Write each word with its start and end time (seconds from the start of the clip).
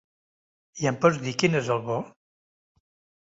I 0.83 0.87
em 0.91 0.95
pots 1.03 1.19
dir 1.25 1.33
quin 1.43 1.59
és 1.59 1.69
el 1.75 1.83
bo? 1.91 1.99